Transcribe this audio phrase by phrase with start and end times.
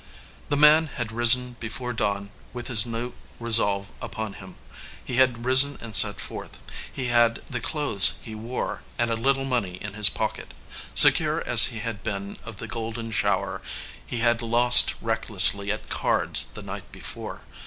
[0.49, 4.55] The man had risen before dawn with his new resolve upon him.
[5.05, 6.53] He had risen and set forth.
[6.95, 10.09] 285 EDGEWATER PEOPLE He had the clothes he wore, and a little money in his
[10.09, 10.55] pocket.
[10.95, 13.61] Secure as he had been of the golden shower,
[14.03, 17.45] he had lost recklessly at cards the night before.